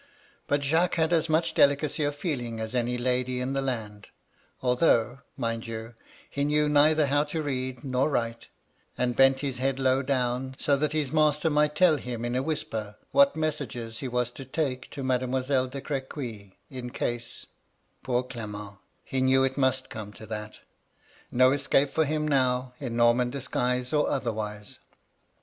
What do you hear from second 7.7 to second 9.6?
nor write,— and bent his